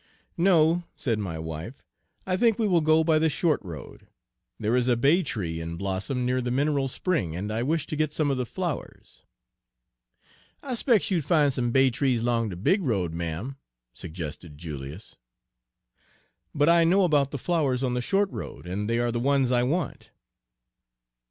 "No," 0.39 0.83
said 0.95 1.19
my 1.19 1.37
wife, 1.37 1.83
"I 2.25 2.35
think 2.35 2.57
we 2.57 2.67
will 2.67 2.81
go 2.81 3.03
by 3.03 3.19
the 3.19 3.29
short 3.29 3.61
road. 3.61 4.07
There 4.59 4.75
is 4.75 4.87
a 4.87 4.97
baytree 4.97 5.59
in 5.61 5.77
blossom 5.77 6.25
near 6.25 6.41
the 6.41 6.49
mineral 6.49 6.87
spring, 6.87 7.35
and 7.35 7.51
I 7.53 7.61
wish 7.61 7.85
to 7.85 7.95
get 7.95 8.11
some 8.11 8.31
of 8.31 8.37
the 8.37 8.45
flowers." 8.47 9.21
"I 10.63 10.73
'spec's 10.73 11.11
you'd 11.11 11.23
fin' 11.23 11.51
some 11.51 11.69
bay 11.69 11.91
trees 11.91 12.23
'long 12.23 12.49
de 12.49 12.55
big 12.55 12.81
road, 12.81 13.13
ma'm," 13.13 13.57
suggested 13.93 14.57
Julius. 14.57 15.17
"But 16.55 16.67
I 16.67 16.83
know 16.83 17.03
about 17.03 17.29
the 17.29 17.37
flowers 17.37 17.83
on 17.83 17.93
the 17.93 17.99
Page 18.01 18.09
200 18.09 18.25
short 18.25 18.31
road, 18.31 18.65
and 18.65 18.89
they 18.89 18.97
are 18.97 19.11
the 19.11 19.19
ones 19.19 19.51
I 19.51 19.61
want." 19.61 20.09